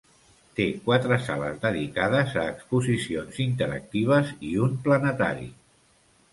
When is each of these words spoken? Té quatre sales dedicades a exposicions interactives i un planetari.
Té 0.59 0.65
quatre 0.87 1.19
sales 1.25 1.59
dedicades 1.65 2.33
a 2.45 2.47
exposicions 2.55 3.39
interactives 3.47 4.35
i 4.51 4.53
un 4.67 4.77
planetari. 4.89 5.51